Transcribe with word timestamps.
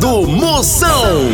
do 0.00 0.26
Moção. 0.26 1.28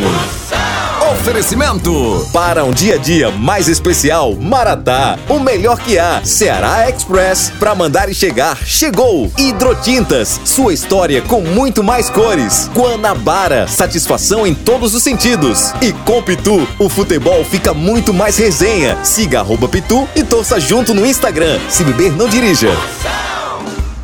Oferecimento 1.13 2.27
para 2.33 2.65
um 2.65 2.71
dia 2.71 2.95
a 2.95 2.97
dia 2.97 3.31
mais 3.31 3.69
especial, 3.69 4.35
Maratá, 4.35 5.17
o 5.29 5.39
melhor 5.39 5.79
que 5.79 5.97
há. 5.97 6.21
Ceará 6.25 6.89
Express, 6.89 7.49
para 7.57 7.73
mandar 7.73 8.09
e 8.09 8.13
chegar, 8.13 8.57
chegou. 8.65 9.31
Hidrotintas, 9.37 10.41
sua 10.43 10.73
história 10.73 11.21
com 11.21 11.39
muito 11.39 11.81
mais 11.81 12.09
cores. 12.09 12.69
Guanabara, 12.75 13.67
satisfação 13.69 14.45
em 14.45 14.53
todos 14.53 14.93
os 14.93 15.01
sentidos. 15.01 15.73
E 15.81 15.93
com 15.93 16.21
Pitu, 16.21 16.67
o 16.77 16.89
futebol 16.89 17.45
fica 17.45 17.73
muito 17.73 18.13
mais 18.13 18.37
resenha. 18.37 18.97
Siga 19.01 19.39
arroba 19.39 19.69
Pitu 19.69 20.05
e 20.13 20.23
torça 20.23 20.59
junto 20.59 20.93
no 20.93 21.05
Instagram. 21.05 21.57
Se 21.69 21.85
beber, 21.85 22.11
não 22.11 22.27
dirija. 22.27 22.69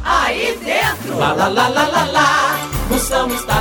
Aí 0.06 0.58
dentro, 0.64 1.18
lá 1.20 1.34
lá 1.34 1.50
lá 1.50 1.68
lá 1.68 1.88
lá 1.88 2.06
lá, 2.06 2.60
Moção 2.90 3.28
está 3.34 3.53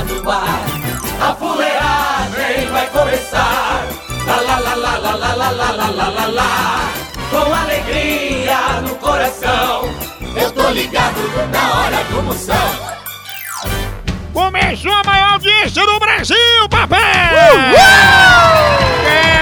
Brasil, 16.23 16.69
papai! 16.69 17.01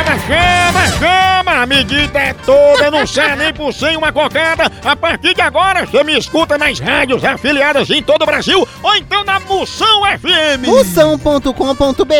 Chama, 0.01 0.19
chama, 0.25 0.87
chama! 0.97 1.61
A 1.61 1.65
medida 1.67 2.17
é 2.17 2.33
toda, 2.33 2.89
não 2.89 3.05
sai 3.05 3.35
nem 3.35 3.53
por 3.53 3.71
sem 3.71 3.95
uma 3.95 4.11
cocada. 4.11 4.63
A 4.83 4.95
partir 4.95 5.35
de 5.35 5.41
agora, 5.41 5.85
você 5.85 6.03
me 6.03 6.17
escuta 6.17 6.57
nas 6.57 6.79
rádios 6.79 7.23
afiliadas 7.23 7.87
em 7.91 8.01
todo 8.01 8.23
o 8.23 8.25
Brasil 8.25 8.67
ou 8.81 8.95
então 8.95 9.23
na 9.23 9.39
Moção 9.41 10.01
FM. 10.05 10.65
Moção.com.br 10.65 12.13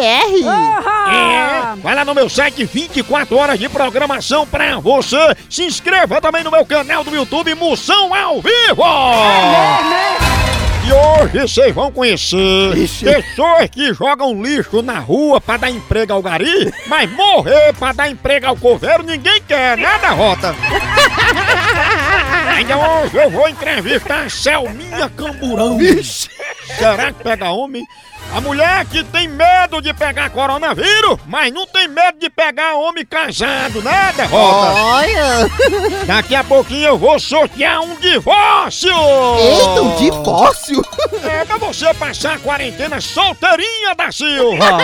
É, 1.09 1.75
vai 1.81 1.95
lá 1.95 2.05
no 2.05 2.13
meu 2.13 2.29
site 2.29 2.63
24 2.63 3.35
horas 3.35 3.57
de 3.57 3.67
programação 3.67 4.45
pra 4.45 4.77
você. 4.77 5.35
Se 5.49 5.63
inscreva 5.63 6.21
também 6.21 6.43
no 6.43 6.51
meu 6.51 6.67
canal 6.67 7.03
do 7.03 7.15
YouTube 7.15 7.55
Moção 7.55 8.13
ao 8.13 8.39
Vivo. 8.43 8.83
E 10.91 10.93
hoje 10.93 11.39
vocês 11.39 11.73
vão 11.73 11.89
conhecer 11.89 12.73
pessoas 13.01 13.69
que 13.69 13.93
jogam 13.93 14.43
lixo 14.43 14.81
na 14.81 14.99
rua 14.99 15.39
pra 15.39 15.55
dar 15.55 15.71
emprego 15.71 16.11
ao 16.11 16.21
gari, 16.21 16.69
mas 16.85 17.09
morrer 17.13 17.71
pra 17.79 17.93
dar 17.93 18.09
emprego 18.09 18.47
ao 18.47 18.57
coveiro 18.57 19.01
ninguém 19.01 19.41
quer, 19.47 19.77
nada 19.77 20.09
rota. 20.09 20.53
Ainda 22.53 22.77
hoje 22.77 23.15
eu 23.15 23.29
vou 23.29 23.47
entrevistar 23.47 24.25
a 24.25 24.29
Selminha 24.29 25.09
Camburão. 25.15 25.77
Será 26.77 27.13
que 27.13 27.23
pega 27.23 27.51
homem? 27.51 27.87
A 28.33 28.39
mulher 28.39 28.85
que 28.85 29.03
tem 29.03 29.27
medo 29.27 29.81
de 29.81 29.93
pegar 29.93 30.29
coronavírus, 30.29 31.19
mas 31.27 31.51
não 31.51 31.67
tem 31.67 31.87
medo 31.87 32.17
de 32.17 32.29
pegar 32.29 32.75
homem 32.75 33.05
casado, 33.05 33.81
nada, 33.81 34.25
Rota? 34.25 34.73
Olha! 34.73 35.49
Daqui 36.07 36.33
a 36.33 36.43
pouquinho 36.43 36.87
eu 36.87 36.97
vou 36.97 37.19
sortear 37.19 37.81
um 37.81 37.95
divórcio! 37.95 38.89
Eita, 38.89 39.81
um 39.81 39.95
divórcio! 39.97 40.81
É 41.23 41.43
pra 41.43 41.57
você 41.57 41.93
passar 41.93 42.35
a 42.35 42.39
quarentena 42.39 43.01
solteirinha 43.01 43.93
da 43.95 44.09
Silva! 44.11 44.77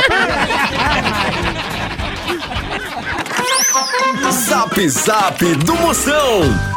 Zap 4.31 4.89
Zap 4.89 5.55
do 5.55 5.75
Moção. 5.75 6.76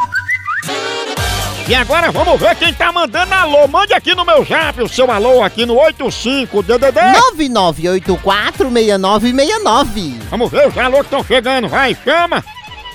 E 1.71 1.73
agora 1.73 2.11
vamos 2.11 2.37
ver 2.37 2.53
quem 2.57 2.73
tá 2.73 2.91
mandando 2.91 3.33
alô. 3.33 3.65
Mande 3.65 3.93
aqui 3.93 4.13
no 4.13 4.25
meu 4.25 4.43
zap 4.43 4.81
o 4.81 4.89
seu 4.89 5.09
alô 5.09 5.41
aqui 5.41 5.65
no 5.65 5.75
85DDD. 5.75 6.99
99846969. 7.37 10.19
Vamos 10.29 10.51
ver 10.51 10.67
os 10.67 10.77
alô 10.77 10.97
que 10.97 11.03
estão 11.03 11.23
chegando. 11.23 11.69
Vai, 11.69 11.95
chama! 12.03 12.43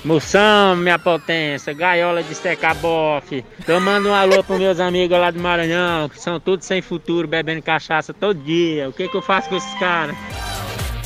Moção, 0.04 0.76
minha 0.76 0.98
potência, 0.98 1.72
gaiola 1.72 2.22
de 2.22 2.34
secar 2.34 2.74
bofe. 2.74 3.42
Tomando 3.64 4.10
um 4.10 4.14
alô 4.14 4.44
pros 4.44 4.58
meus 4.58 4.78
amigos 4.78 5.18
lá 5.18 5.30
do 5.30 5.40
Maranhão, 5.40 6.10
que 6.10 6.20
são 6.20 6.38
todos 6.38 6.66
sem 6.66 6.82
futuro, 6.82 7.26
bebendo 7.26 7.62
cachaça 7.62 8.12
todo 8.12 8.38
dia. 8.38 8.90
O 8.90 8.92
que 8.92 9.08
que 9.08 9.16
eu 9.16 9.22
faço 9.22 9.48
com 9.48 9.56
esses 9.56 9.74
caras? 9.78 10.14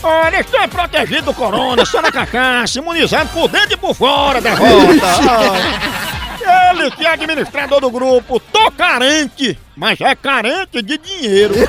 Olha, 0.03 0.41
estou 0.41 0.67
protegido 0.67 1.27
do 1.27 1.35
corona, 1.35 1.87
só 1.87 2.03
na 2.03 2.11
cachaça, 2.11 2.81
imunizado 2.81 3.31
por 3.31 3.49
dentro 3.49 3.75
e 3.75 3.77
por 3.77 3.95
fora, 3.95 4.41
derrota. 4.41 5.07
Ele 6.71 6.91
que 6.93 7.05
é 7.07 7.11
administrador 7.13 7.81
do 7.81 7.91
grupo, 7.91 8.39
tô 8.41 8.71
carente, 8.73 9.59
mas 9.77 10.01
é 10.01 10.15
carente 10.15 10.83
de 10.83 10.99
dinheiro. 10.99 11.55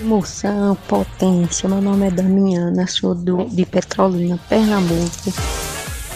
Moção, 0.00 0.76
potência, 0.86 1.68
meu 1.68 1.80
nome 1.80 2.06
é 2.06 2.10
Damiana, 2.10 2.86
sou 2.86 3.14
do, 3.16 3.46
de 3.46 3.66
Petrolina, 3.66 4.38
Pernambuco. 4.48 5.32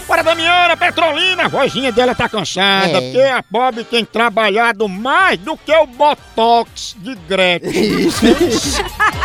Bora, 0.06 0.22
Damiana, 0.22 0.76
Petrolina, 0.76 1.46
a 1.46 1.48
vozinha 1.48 1.90
dela 1.90 2.14
tá 2.14 2.28
cansada, 2.28 2.98
É. 2.98 3.00
porque 3.00 3.20
a 3.22 3.42
pobre 3.42 3.82
tem 3.82 4.04
trabalhado 4.04 4.88
mais 4.88 5.36
do 5.38 5.56
que 5.56 5.72
o 5.74 5.86
Botox 5.86 6.94
de 6.98 7.14
Gretchen. 7.28 8.08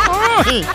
Corre. 0.06 0.66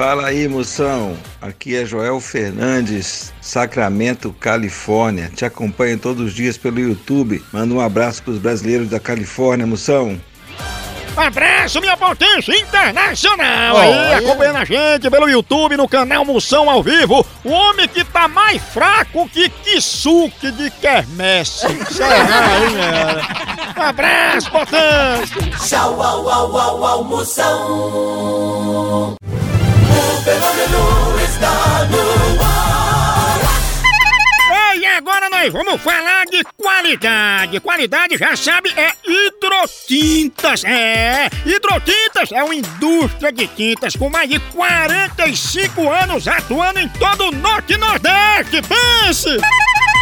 Fala 0.00 0.28
aí, 0.28 0.48
moção. 0.48 1.14
Aqui 1.42 1.76
é 1.76 1.84
Joel 1.84 2.18
Fernandes, 2.20 3.34
Sacramento, 3.38 4.32
Califórnia. 4.32 5.30
Te 5.36 5.44
acompanho 5.44 5.98
todos 5.98 6.28
os 6.28 6.32
dias 6.32 6.56
pelo 6.56 6.80
YouTube. 6.80 7.44
Manda 7.52 7.74
um 7.74 7.80
abraço 7.82 8.22
pros 8.22 8.38
brasileiros 8.38 8.88
da 8.88 8.98
Califórnia, 8.98 9.66
moção. 9.66 10.18
Abraço, 11.14 11.82
minha 11.82 11.98
potência 11.98 12.56
internacional! 12.58 13.76
Aí, 13.76 13.90
Olha. 13.90 14.16
acompanhando 14.16 14.56
a 14.56 14.64
gente 14.64 15.10
pelo 15.10 15.28
YouTube, 15.28 15.76
no 15.76 15.86
canal 15.86 16.24
Moção 16.24 16.70
ao 16.70 16.82
Vivo, 16.82 17.26
o 17.44 17.50
homem 17.50 17.86
que 17.86 18.02
tá 18.02 18.26
mais 18.26 18.62
fraco 18.62 19.28
que 19.28 19.50
Kisuke 19.50 20.50
de 20.50 20.70
Kermesse. 20.70 21.66
Será, 21.90 22.16
hein, 22.16 22.74
galera? 22.74 23.20
Abraço, 23.76 24.50
potência! 24.50 25.36
Tchau, 25.68 26.02
au, 26.02 26.26
au, 26.26 26.56
au, 26.56 26.84
au, 26.86 27.04
Moção. 27.04 28.40
Fenômeno 30.22 31.18
está 31.24 31.86
no 31.86 32.42
ar. 32.42 33.40
Ei, 34.74 34.84
agora 34.84 35.30
nós 35.30 35.50
vamos 35.50 35.80
falar 35.80 36.26
de 36.26 36.44
qualidade. 36.58 37.58
Qualidade, 37.60 38.18
já 38.18 38.36
sabe, 38.36 38.70
é 38.76 38.92
hidrotintas. 39.02 40.62
É, 40.64 41.30
hidrotintas 41.46 42.32
é 42.32 42.42
uma 42.42 42.54
indústria 42.54 43.32
de 43.32 43.46
tintas 43.46 43.96
com 43.96 44.10
mais 44.10 44.28
de 44.28 44.38
45 44.38 45.90
anos 45.90 46.28
atuando 46.28 46.80
em 46.80 46.88
todo 46.88 47.28
o 47.28 47.32
Norte 47.32 47.72
e 47.72 47.76
Nordeste. 47.78 48.60
Pense! 48.62 49.38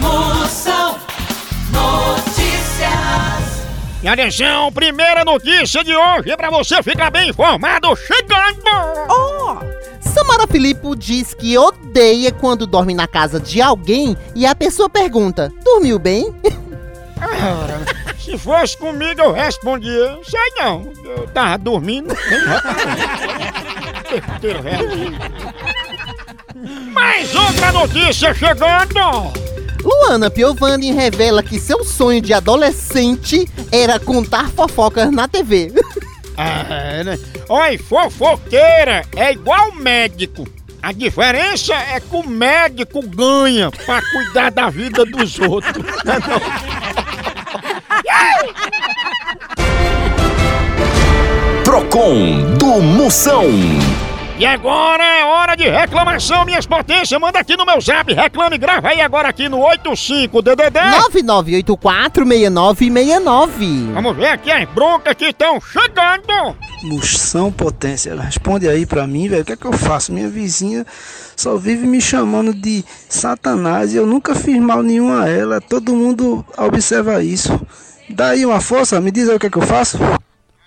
Moção 0.00 0.98
Notícias. 1.70 2.90
E 4.02 4.08
atenção, 4.08 4.72
primeira 4.72 5.24
notícia 5.24 5.84
de 5.84 5.94
hoje 5.94 6.34
pra 6.36 6.50
você 6.50 6.82
ficar 6.82 7.10
bem 7.10 7.28
informado, 7.28 7.94
chegando! 7.96 8.60
Samara 10.00 10.46
Filippo 10.46 10.96
diz 10.96 11.34
que 11.34 11.56
odeia 11.56 12.32
quando 12.32 12.66
dorme 12.66 12.94
na 12.94 13.06
casa 13.06 13.38
de 13.38 13.60
alguém 13.60 14.16
e 14.34 14.46
a 14.46 14.54
pessoa 14.54 14.88
pergunta: 14.88 15.52
dormiu 15.62 15.98
bem? 15.98 16.34
Ora, 17.20 17.80
se 18.18 18.38
fosse 18.38 18.76
comigo 18.76 19.20
eu 19.20 19.32
respondia, 19.32 20.18
sei 20.24 20.40
não, 20.56 20.90
eu 21.04 21.26
tava 21.28 21.58
dormindo. 21.58 22.14
Real. 22.14 22.60
Mais 26.92 27.34
outra 27.34 27.72
notícia 27.72 28.34
chegando! 28.34 29.49
Luana 29.82 30.30
Piovani 30.30 30.92
revela 30.92 31.42
que 31.42 31.58
seu 31.58 31.84
sonho 31.84 32.20
de 32.20 32.32
adolescente 32.32 33.48
era 33.72 33.98
contar 33.98 34.48
fofocas 34.50 35.10
na 35.10 35.28
TV. 35.28 35.72
É, 36.42 37.04
né? 37.04 37.18
Oi, 37.50 37.76
fofoqueira 37.76 39.04
é 39.14 39.32
igual 39.32 39.72
médico. 39.74 40.48
A 40.82 40.90
diferença 40.90 41.74
é 41.74 42.00
que 42.00 42.16
o 42.16 42.26
médico 42.26 43.06
ganha 43.06 43.70
pra 43.70 44.00
cuidar 44.10 44.50
da 44.50 44.70
vida 44.70 45.04
dos 45.04 45.38
outros. 45.38 45.84
Né, 46.02 46.14
Procon 51.64 52.54
do 52.58 52.80
Moção. 52.80 53.44
E 54.40 54.46
agora 54.46 55.04
é 55.04 55.22
hora 55.22 55.54
de 55.54 55.68
reclamação, 55.68 56.46
minhas 56.46 56.64
potências. 56.64 57.20
Manda 57.20 57.38
aqui 57.38 57.58
no 57.58 57.66
meu 57.66 57.78
zap, 57.78 58.10
reclame, 58.14 58.56
grava 58.56 58.88
aí 58.88 59.02
agora 59.02 59.28
aqui 59.28 59.50
no 59.50 59.58
85DDD. 59.58 60.80
99846969. 61.12 63.92
Vamos 63.92 64.16
ver 64.16 64.28
aqui 64.28 64.50
as 64.50 64.66
broncas 64.70 65.12
que 65.12 65.26
estão 65.26 65.60
chegando. 65.60 66.56
Moção 66.84 67.52
potência, 67.52 68.18
responde 68.18 68.66
aí 68.66 68.86
pra 68.86 69.06
mim, 69.06 69.28
velho. 69.28 69.42
O 69.42 69.44
que 69.44 69.52
é 69.52 69.56
que 69.56 69.66
eu 69.66 69.74
faço? 69.74 70.10
Minha 70.10 70.30
vizinha 70.30 70.86
só 71.36 71.58
vive 71.58 71.86
me 71.86 72.00
chamando 72.00 72.54
de 72.54 72.82
Satanás 73.10 73.92
e 73.92 73.98
eu 73.98 74.06
nunca 74.06 74.34
fiz 74.34 74.56
mal 74.56 74.82
nenhum 74.82 75.12
a 75.12 75.28
ela. 75.28 75.60
Todo 75.60 75.94
mundo 75.94 76.42
observa 76.56 77.22
isso. 77.22 77.60
Daí 78.08 78.46
uma 78.46 78.62
força, 78.62 78.98
me 79.02 79.10
diz 79.10 79.28
aí 79.28 79.36
o 79.36 79.38
que 79.38 79.48
é 79.48 79.50
que 79.50 79.58
eu 79.58 79.62
faço? 79.62 79.98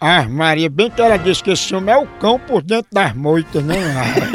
Ah, 0.05 0.27
Maria, 0.27 0.69
bem 0.69 0.89
que 0.89 1.01
ela 1.01 1.15
disse 1.15 1.41
que 1.41 1.51
esse 1.51 1.73
homem 1.73 1.95
é 1.95 1.97
o 1.97 2.05
cão 2.05 2.37
por 2.37 2.61
dentro 2.61 2.87
das 2.91 3.15
moitas, 3.15 3.63
né? 3.63 3.77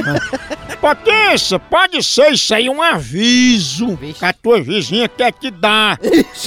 Potência, 0.80 1.58
pode 1.58 2.02
ser 2.02 2.32
isso 2.32 2.54
aí 2.54 2.70
um 2.70 2.80
aviso 2.80 3.98
que 3.98 4.24
a 4.24 4.32
tua 4.32 4.62
vizinha 4.62 5.06
quer 5.10 5.30
te 5.30 5.50
dar. 5.50 5.98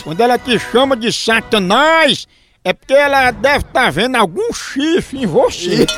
Quando 0.04 0.22
ela 0.22 0.40
te 0.40 0.58
chama 0.58 0.98
de 0.98 1.14
Satanás, 1.14 2.28
é 2.64 2.74
porque 2.74 2.96
ela 2.96 3.30
deve 3.30 3.60
estar 3.60 3.92
vendo 3.92 4.16
algum 4.16 4.52
chifre 4.52 5.22
em 5.22 5.28
você. 5.28 5.86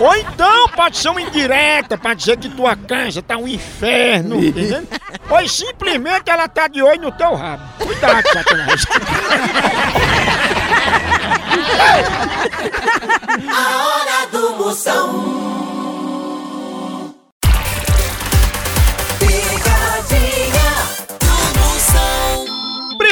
Ou 0.00 0.16
então 0.16 0.68
pode 0.68 0.96
ser 0.96 1.10
uma 1.10 1.20
indireta 1.20 1.98
pra 1.98 2.14
dizer 2.14 2.38
que 2.38 2.48
tua 2.48 2.74
casa 2.74 3.20
tá 3.20 3.36
um 3.36 3.46
inferno, 3.46 4.42
entendeu? 4.42 4.88
Ou 5.28 5.46
simplesmente 5.46 6.30
ela 6.30 6.48
tá 6.48 6.66
de 6.66 6.80
olho 6.80 7.02
no 7.02 7.12
teu 7.12 7.34
rabo. 7.34 7.62
Cuidado, 7.78 8.26
Satanás. 8.32 8.86
A 13.50 13.86
hora 13.86 14.26
do 14.32 14.56
Moção. 14.56 15.69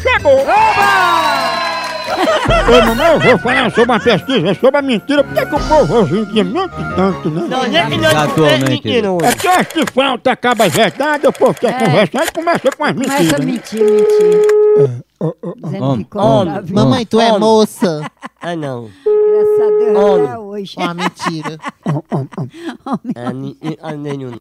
chegou! 0.00 0.38
Ô, 2.68 2.86
mamãe, 2.86 3.06
eu 3.12 3.20
vou 3.20 3.38
falar 3.38 3.70
sobre 3.70 3.90
uma 3.92 4.00
pesquisa 4.00 4.54
sobre 4.54 4.78
a 4.78 4.82
mentira. 4.82 5.22
Por 5.24 5.34
que, 5.34 5.46
que 5.46 5.54
o 5.54 5.60
povo 5.60 5.94
hoje 5.98 6.18
em 6.18 6.24
dia 6.26 6.44
mente 6.44 6.74
tanto, 6.96 7.30
né? 7.30 7.42
Não, 7.42 7.48
não 7.48 7.64
é 7.64 7.90
que 7.90 7.96
não 7.96 8.10
Atualmente. 8.22 8.98
É 9.24 9.32
que 9.34 9.48
acho 9.48 9.68
que 9.70 9.92
falta 9.92 10.32
acaba 10.32 10.64
a 10.64 10.68
verdade, 10.68 11.26
o 11.26 11.32
povo 11.32 11.54
quer 11.54 11.78
conversar 11.78 12.26
e 12.26 12.32
começa 12.32 12.70
com 12.76 12.84
as 12.84 12.92
Começa 12.92 13.14
a 13.14 13.20
mentiras. 13.20 13.40
né? 13.40 13.46
mentir, 13.46 13.82
mentir. 13.84 15.04
Ô, 15.20 15.34
ô, 15.42 15.54
Dizendo 15.56 15.84
Homem, 15.84 16.04
que 16.04 16.10
compra, 16.10 16.28
homem. 16.30 16.62
viu? 16.62 16.74
Mamãe, 16.74 17.06
tu 17.06 17.20
é 17.20 17.26
Homem. 17.28 17.40
moça. 17.40 18.10
Ah, 18.40 18.56
não. 18.56 18.88
Graças 19.04 19.60
a 19.60 19.78
Deus, 19.78 19.96
Homem. 20.04 20.28
é 20.32 20.38
hoje. 20.38 20.74
Ó, 20.78 20.94
mentira. 20.94 21.58
ô, 21.86 21.98
ô, 21.98 22.20
ô. 22.20 22.98
Ah, 23.16 23.32
ni- 23.32 23.58
ah, 23.82 23.92
nenhum. 23.92 24.32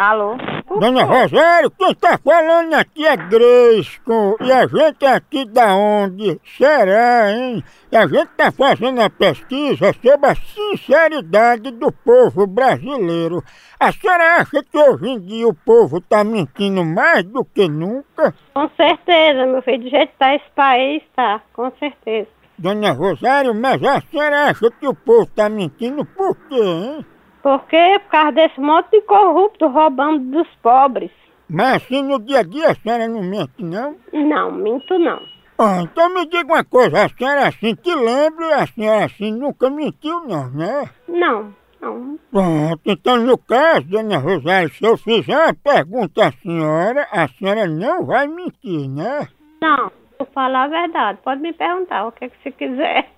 Alô? 0.00 0.34
Dona 0.78 1.04
Rosário, 1.04 1.70
quem 1.72 1.94
tá 1.94 2.18
falando 2.24 2.72
aqui 2.72 3.06
é 3.06 3.14
Gresco. 3.18 4.34
E 4.40 4.50
a 4.50 4.66
gente 4.66 5.04
é 5.04 5.12
aqui 5.12 5.44
da 5.44 5.74
onde? 5.76 6.40
Será, 6.56 7.30
hein? 7.30 7.62
E 7.92 7.96
a 7.98 8.06
gente 8.06 8.28
tá 8.28 8.50
fazendo 8.50 8.98
uma 8.98 9.10
pesquisa 9.10 9.92
sobre 9.92 10.26
a 10.26 10.34
sinceridade 10.34 11.70
do 11.72 11.92
povo 11.92 12.46
brasileiro. 12.46 13.44
A 13.78 13.92
senhora 13.92 14.36
acha 14.36 14.62
que 14.62 14.78
hoje 14.78 15.06
em 15.06 15.20
dia 15.20 15.46
o 15.46 15.52
povo 15.52 16.00
tá 16.00 16.24
mentindo 16.24 16.82
mais 16.82 17.22
do 17.24 17.44
que 17.44 17.68
nunca? 17.68 18.34
Com 18.54 18.70
certeza, 18.70 19.44
meu 19.44 19.60
filho. 19.60 19.82
Do 19.82 19.90
jeito 19.90 20.12
que 20.12 20.18
tá 20.18 20.34
esse 20.34 20.50
país, 20.56 21.02
tá. 21.14 21.42
Com 21.52 21.70
certeza. 21.72 22.28
Dona 22.56 22.92
Rosário, 22.92 23.54
mas 23.54 23.84
a 23.84 24.00
senhora 24.00 24.44
acha 24.48 24.70
que 24.70 24.88
o 24.88 24.94
povo 24.94 25.26
tá 25.26 25.50
mentindo 25.50 26.06
por 26.06 26.34
quê, 26.48 26.58
hein? 26.58 27.06
Por 27.42 27.64
quê? 27.66 27.98
Por 28.04 28.10
causa 28.10 28.32
desse 28.32 28.60
monte 28.60 28.90
de 28.90 29.00
corrupto 29.02 29.66
roubando 29.68 30.18
dos 30.30 30.48
pobres. 30.62 31.10
Mas 31.48 31.82
assim 31.82 32.02
no 32.02 32.20
dia 32.20 32.40
a 32.40 32.42
dia 32.42 32.70
a 32.70 32.74
senhora 32.74 33.08
não 33.08 33.22
mente, 33.22 33.62
não? 33.64 33.96
Não, 34.12 34.52
minto 34.52 34.98
não. 34.98 35.20
Ah, 35.58 35.82
então 35.82 36.08
me 36.14 36.24
diga 36.26 36.54
uma 36.54 36.64
coisa, 36.64 37.04
a 37.04 37.08
senhora 37.08 37.48
assim 37.48 37.74
que 37.74 37.94
lembra, 37.94 38.62
a 38.62 38.66
senhora 38.66 39.04
assim 39.04 39.32
nunca 39.32 39.68
mentiu 39.68 40.20
não, 40.26 40.48
né? 40.50 40.88
Não, 41.08 41.54
não. 41.80 42.18
Pronto, 42.30 42.80
então 42.86 43.16
no 43.18 43.36
caso, 43.36 43.86
dona 43.88 44.18
Rosário, 44.18 44.70
se 44.70 44.84
eu 44.84 44.96
fizer 44.96 45.36
uma 45.36 45.52
pergunta 45.52 46.28
à 46.28 46.32
senhora, 46.32 47.06
a 47.10 47.26
senhora 47.28 47.66
não 47.66 48.06
vai 48.06 48.28
mentir, 48.28 48.88
né? 48.88 49.28
Não, 49.60 49.90
vou 50.18 50.28
falar 50.32 50.64
a 50.64 50.68
verdade. 50.68 51.18
Pode 51.22 51.42
me 51.42 51.52
perguntar 51.52 52.06
o 52.06 52.12
que, 52.12 52.28
que 52.28 52.42
você 52.42 52.50
quiser. 52.52 53.10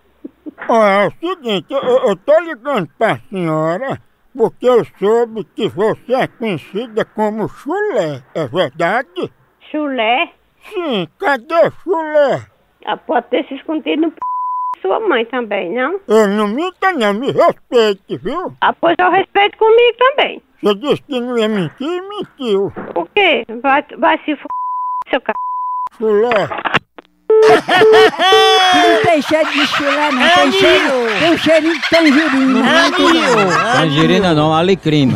Ó, 0.69 0.85
é 0.85 1.07
o 1.07 1.11
seguinte, 1.21 1.67
eu, 1.71 1.81
eu 1.81 2.17
tô 2.17 2.41
ligando 2.41 2.89
pra 2.99 3.21
senhora 3.31 4.01
porque 4.37 4.67
eu 4.67 4.85
soube 4.99 5.45
que 5.55 5.69
você 5.69 6.15
é 6.15 6.27
conhecida 6.27 7.05
como 7.05 7.49
chulé, 7.49 8.23
é 8.35 8.47
verdade? 8.47 9.33
Chulé? 9.71 10.33
Sim, 10.69 11.09
cadê 11.19 11.71
chulé? 11.83 12.47
Ah, 12.85 12.97
pode 12.97 13.29
ter 13.29 13.47
se 13.47 13.55
escondido 13.55 14.03
no 14.03 14.11
p... 14.11 14.19
sua 14.81 15.01
mãe 15.01 15.25
também, 15.27 15.73
não? 15.73 16.01
Eu 16.09 16.29
não 16.29 16.49
minta 16.49 16.93
não, 16.93 17.15
me 17.15 17.31
respeite, 17.31 18.17
viu? 18.19 18.55
Ah, 18.61 18.73
pois 18.73 18.97
eu 18.99 19.11
respeito 19.11 19.57
comigo 19.59 19.97
também. 19.99 20.43
Você 20.63 20.75
disse 20.77 21.03
que 21.03 21.21
não 21.21 21.37
ia 21.37 21.49
mentir 21.49 21.87
e 21.87 22.01
mentiu. 22.03 22.73
O 22.95 23.07
quê? 23.07 23.45
Vai, 23.61 23.85
vai 23.99 24.19
se 24.25 24.33
f... 24.33 24.45
seu 25.11 25.21
c... 25.21 25.33
Chulé. 25.99 26.49
Não 27.43 29.03
tem 29.03 29.23
cheiro 29.23 29.51
de 29.51 29.67
chulé, 29.67 30.13
não. 30.13 30.29
Tem 30.29 30.53
cheiro, 30.53 30.91
tem 31.19 31.33
um 31.33 31.39
cheirinho 31.39 31.75
de 31.75 31.91
tangerina. 31.91 32.63
Tangerina 33.75 34.35
não, 34.35 34.55
alecrim. 34.55 35.13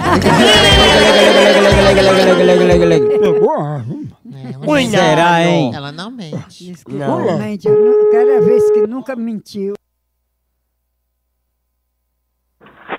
Ela 4.63 4.91
Será, 4.91 5.43
hein? 5.43 5.73
Ela 5.75 5.93
não 5.93 6.11
mente. 6.11 6.75
Não. 6.89 7.39
mente. 7.39 7.69
Eu 7.69 8.11
Cada 8.11 8.41
vez 8.41 8.71
que 8.73 8.87
nunca 8.87 9.15
mentiu. 9.15 9.75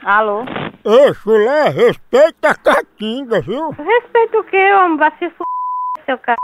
Alô? 0.04 0.46
Ei, 0.86 1.14
chulé, 1.16 1.68
respeita 1.68 2.52
a 2.52 2.56
catinga, 2.56 3.42
viu? 3.42 3.72
Respeito 3.72 4.38
o 4.38 4.44
quê, 4.46 4.74
homem? 4.74 4.98
Vai 4.98 5.12
se 5.20 5.26
f... 5.26 5.36
seu 6.06 6.18
c... 6.18 6.36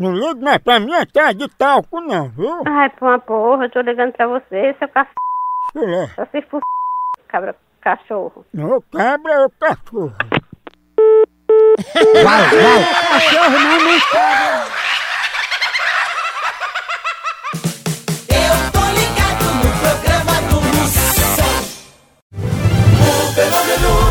Não 0.00 0.14
liga 0.14 0.40
mais 0.40 0.56
pra 0.56 0.80
mim 0.80 0.94
atrás 0.94 1.36
de 1.36 1.46
talco 1.46 2.00
não, 2.00 2.30
viu? 2.30 2.62
Ai, 2.66 2.88
pra 2.88 3.06
uma 3.06 3.18
porra, 3.18 3.66
eu 3.66 3.70
tô 3.70 3.82
ligando 3.82 4.12
pra 4.12 4.26
você, 4.26 4.74
seu 4.78 4.88
c... 4.88 4.94
Chulé. 5.72 6.06
Só 6.16 6.24
se 6.24 6.38
f... 6.38 6.58
cabra 7.28 7.54
cachorro. 7.82 8.46
Não, 8.54 8.80
cabra 8.90 9.32
é 9.34 9.44
o 9.44 9.50
cachorro. 9.50 10.14
Cachorro 12.24 13.58
não 13.58 13.84
me 13.84 13.96
Eu 18.30 18.54
tô 18.72 18.84
ligado 18.96 19.44
no 19.54 19.70
programa 19.80 20.34
do 20.48 20.56
Moção. 20.78 21.54
O 23.02 23.32
fenômeno 23.34 24.09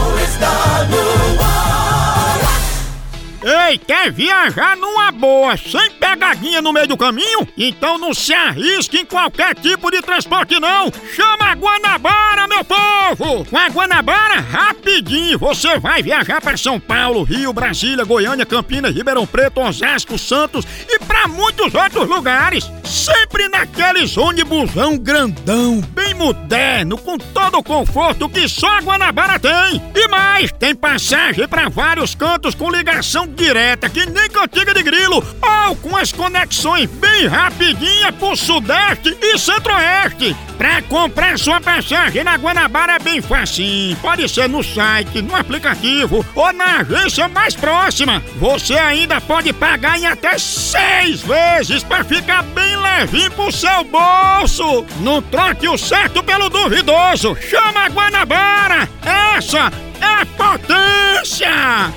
Ei, 3.50 3.79
quer 3.79 4.12
viajar 4.12 4.77
numa 4.77 5.12
boa, 5.12 5.58
sem 5.58 5.89
pegadinha 5.89 6.62
no 6.62 6.72
meio 6.72 6.86
do 6.86 6.96
caminho? 6.96 7.48
Então 7.58 7.98
não 7.98 8.13
se 8.13 8.32
arrisque 8.32 9.00
em 9.00 9.06
qualquer 9.06 9.56
tipo 9.56 9.89
de 9.89 10.03
transporte 10.03 10.60
não! 10.60 10.91
Chama 11.15 11.46
a 11.46 11.56
Guanabara, 11.56 12.48
meu 12.48 12.63
povo! 12.63 13.44
Com 13.46 13.58
a 13.58 13.68
Guanabara, 13.68 14.39
rapidinho, 14.39 15.39
você 15.39 15.79
vai 15.79 16.03
viajar 16.03 16.39
para 16.39 16.58
São 16.58 16.79
Paulo, 16.79 17.24
Rio, 17.24 17.51
Brasília, 17.51 18.06
Goiânia, 18.06 18.46
Campinas, 18.46 18.94
Ribeirão 18.94 19.25
Preto, 19.25 19.62
Osasco, 19.62 20.15
Santos 20.20 20.63
e 20.88 21.00
para 21.00 21.27
muitos 21.27 21.74
outros 21.74 22.08
lugares. 22.08 22.70
Sempre 23.10 23.50
naqueles 23.50 24.18
ônibusão 24.18 24.98
grandão, 24.98 25.82
bem 25.82 26.13
moderno, 26.13 26.98
com 26.98 27.18
todo 27.18 27.58
o 27.58 27.63
conforto 27.63 28.30
que 28.30 28.48
só 28.48 28.78
a 28.78 28.82
Guanabara 28.82 29.39
tem. 29.39 29.82
E 29.96 30.08
mais, 30.08 30.51
tem 30.51 30.75
passagem 30.75 31.48
para 31.48 31.70
vários 31.70 32.13
cantos 32.13 32.54
com 32.54 32.70
ligação 32.70 33.28
direta, 33.28 33.89
que 33.89 34.06
nem 34.06 34.30
cantiga 34.30 34.74
de 34.74 34.84
grilo, 34.84 35.25
ou 35.42 35.75
com 35.78 35.98
as 35.98 36.12
conexões 36.12 36.89
bem 36.89 37.25
rapidinhas 37.25 38.13
pro 38.16 38.36
Sudeste 38.36 39.18
e 39.22 39.38
Centro-Oeste. 39.38 40.36
Pra 40.58 40.82
comprar 40.82 41.39
sua 41.39 41.62
passagem 41.62 42.22
na 42.22 42.36
Guanabara 42.36 42.96
é 42.96 43.00
bem 43.00 43.22
facinho. 43.22 43.96
Pode 43.98 44.28
ser 44.28 44.50
no 44.50 44.62
site, 44.62 45.22
no 45.22 45.34
aplicativo 45.34 46.25
ou 46.36 46.51
na 46.51 46.80
agência 46.82 47.30
mais 47.30 47.56
próxima. 47.56 48.22
Você 48.36 48.74
ainda 48.74 49.22
pode 49.22 49.54
pagar 49.54 49.98
em 49.98 50.06
até 50.06 50.38
seis 50.38 51.22
vezes 51.22 51.82
pra 51.82 52.04
ficar 52.04 52.44
bem 52.44 52.75
levinho 53.00 53.32
pro 53.32 53.51
seu 53.51 53.84
bolso. 53.86 54.86
Não 55.00 55.22
troque 55.22 55.68
o 55.70 55.77
certo 55.77 56.22
pelo 56.22 56.50
duvidoso. 56.50 57.36
Chama 57.36 57.86
a 57.86 57.89
Guanabara. 57.89 58.89
Essa 59.36 59.72
é 60.01 60.25
potência! 60.25 61.94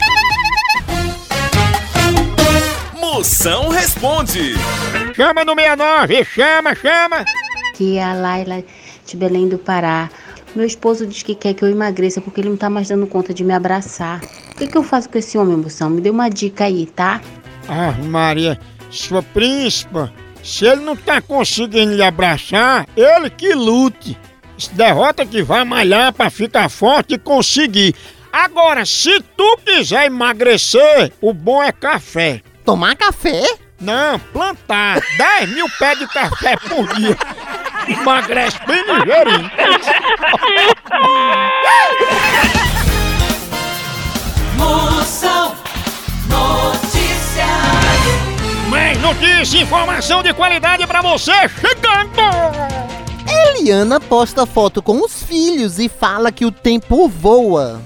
Moção 3.00 3.68
responde. 3.68 4.54
Chama 5.14 5.44
no 5.44 5.54
69, 5.54 6.24
chama, 6.24 6.74
chama. 6.74 7.24
Aqui 7.70 7.98
é 7.98 8.04
a 8.04 8.14
Laila 8.14 8.64
de 9.04 9.16
Belém 9.16 9.48
do 9.48 9.58
Pará. 9.58 10.08
Meu 10.54 10.66
esposo 10.66 11.06
diz 11.06 11.22
que 11.22 11.34
quer 11.34 11.54
que 11.54 11.64
eu 11.64 11.68
emagreça 11.68 12.20
porque 12.20 12.40
ele 12.40 12.50
não 12.50 12.56
tá 12.56 12.70
mais 12.70 12.88
dando 12.88 13.06
conta 13.06 13.34
de 13.34 13.42
me 13.42 13.52
abraçar. 13.52 14.20
O 14.52 14.56
que, 14.56 14.66
que 14.68 14.78
eu 14.78 14.82
faço 14.82 15.08
com 15.08 15.18
esse 15.18 15.36
homem, 15.36 15.56
moção? 15.56 15.90
Me 15.90 16.00
dê 16.00 16.10
uma 16.10 16.28
dica 16.28 16.64
aí, 16.64 16.86
tá? 16.86 17.20
Ah, 17.68 17.92
Maria, 18.04 18.58
sua 18.90 19.22
príncipa, 19.22 20.12
se 20.42 20.66
ele 20.66 20.82
não 20.82 20.96
tá 20.96 21.20
conseguindo 21.20 21.94
lhe 21.94 22.02
abraçar, 22.02 22.86
ele 22.96 23.30
que 23.30 23.54
lute. 23.54 24.18
Se 24.58 24.72
derrota 24.74 25.26
que 25.26 25.42
vai 25.42 25.64
malhar 25.64 26.12
pra 26.12 26.30
ficar 26.30 26.68
forte 26.68 27.14
e 27.14 27.18
conseguir. 27.18 27.94
Agora, 28.32 28.84
se 28.86 29.20
tu 29.36 29.58
quiser 29.64 30.06
emagrecer, 30.06 31.12
o 31.20 31.32
bom 31.32 31.62
é 31.62 31.72
café. 31.72 32.40
Tomar 32.64 32.96
café? 32.96 33.42
Não, 33.80 34.18
plantar 34.18 35.00
10 35.18 35.50
mil 35.50 35.66
pés 35.78 35.98
de 35.98 36.06
café 36.06 36.56
por 36.56 36.86
dia. 36.94 37.16
Emagrece 37.88 38.58
bem 38.66 38.82
ligeirinho. 38.84 39.50
informação 49.58 50.22
de 50.22 50.32
qualidade 50.32 50.86
pra 50.86 51.02
você 51.02 51.32
chegando! 51.48 52.12
Eliana 53.48 54.00
posta 54.00 54.46
foto 54.46 54.82
com 54.82 55.04
os 55.04 55.22
filhos 55.22 55.78
e 55.78 55.88
fala 55.88 56.32
que 56.32 56.44
o 56.44 56.50
tempo 56.50 57.08
voa. 57.08 57.80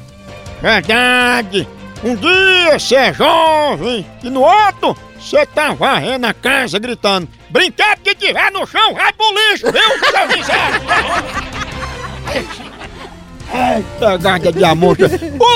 Verdade! 0.61 1.69
Um 2.05 2.15
dia 2.15 2.79
você 2.79 2.95
é 2.95 3.13
jovem 3.13 4.07
e 4.23 4.31
no 4.31 4.43
outro 4.43 4.97
você 5.19 5.45
tá 5.47 5.73
varrendo 5.73 6.27
a 6.27 6.35
casa 6.35 6.79
gritando: 6.79 7.29
Brinquedo 7.51 8.01
que 8.03 8.15
tiver 8.15 8.51
no 8.53 8.67
chão, 8.67 8.95
vai 8.95 9.13
pro 9.13 9.27
lixo, 9.33 9.67
viu, 9.73 9.83
seu 10.11 10.29
miséria? 10.29 10.81
Eita, 13.53 14.19
de 14.53 14.65
amor! 14.65 14.97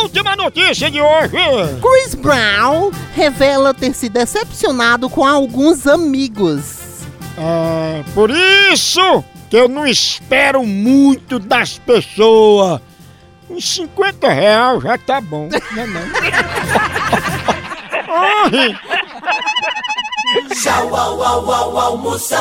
Última 0.03 0.37
notícia 0.37 0.91
de 0.91 1.01
hoje! 1.01 1.37
Chris 1.81 2.15
Brown 2.15 2.91
revela 3.15 3.75
ter 3.75 3.95
se 3.95 4.09
decepcionado 4.09 5.11
com 5.11 5.25
alguns 5.27 5.87
amigos. 5.87 6.79
É, 7.37 8.03
por 8.15 8.31
isso 8.31 9.25
que 9.49 9.57
eu 9.57 9.69
não 9.69 9.87
espero 9.87 10.65
muito 10.65 11.39
das 11.39 11.79
pessoas. 11.79 12.81
Uns 13.49 13.69
50 13.75 14.29
reais 14.29 14.83
já 14.83 14.97
tá 14.99 15.21
bom, 15.21 15.49
né 15.49 15.87
não? 15.87 16.01
Tchau, 20.55 20.95
au, 20.95 21.23
au, 21.23 21.51
au, 21.51 21.79
almoção. 21.79 22.41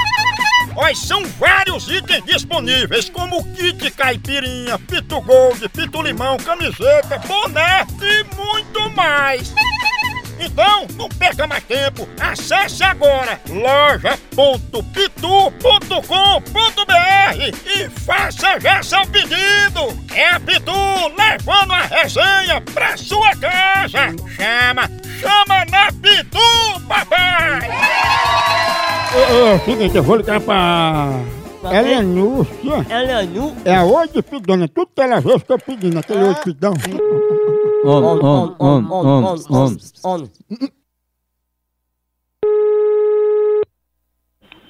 Olha, 0.75 0.95
são 0.95 1.23
vários 1.39 1.87
itens 1.89 2.23
disponíveis, 2.25 3.09
como 3.09 3.43
kit 3.53 3.91
caipirinha, 3.91 4.79
pitu 4.79 5.21
gold, 5.21 5.67
pitu 5.69 6.01
limão, 6.01 6.37
camiseta, 6.37 7.17
boné 7.19 7.85
e 8.01 8.23
muito 8.35 8.89
mais. 8.95 9.53
Então, 10.41 10.87
não 10.95 11.07
perca 11.07 11.45
mais 11.45 11.63
tempo. 11.63 12.09
Acesse 12.19 12.83
agora 12.83 13.39
loja.pitu.com.br 13.47 14.51
e 17.65 17.89
faça 18.01 18.59
já 18.59 18.81
seu 18.81 19.05
pedido. 19.07 19.95
É 20.13 20.29
a 20.29 20.39
Pitu 20.39 20.71
levando 21.15 21.73
a 21.73 21.81
resenha 21.81 22.59
pra 22.73 22.97
sua 22.97 23.35
casa. 23.35 24.15
Chama, 24.35 24.89
chama 25.19 25.65
na 25.69 25.91
Pitu, 25.91 26.81
papai! 26.87 27.69
É 29.13 29.55
o 29.55 29.59
seguinte, 29.59 29.97
eu 29.97 30.03
vou 30.03 30.15
ligar 30.15 30.39
pra. 30.39 31.09
Elenúcia. 31.69 32.85
Elenu? 32.89 33.53
É 33.65 33.75
a 33.75 33.83
oi 33.83 34.07
de 34.07 34.21
pidona, 34.21 34.69
tudo 34.69 34.89
que 34.95 35.01
ela 35.01 35.19
vê 35.19 35.37
pedindo, 35.65 35.99
aquele 35.99 36.23
oi 36.23 36.33
de 36.33 36.41
pidão. 36.41 36.73
On, 37.83 37.89
on, 37.89 38.55
on, 38.57 38.87
on, 38.89 39.35
on. 39.49 39.77
on. 40.03 40.29